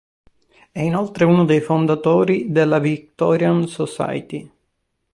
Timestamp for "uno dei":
1.25-1.61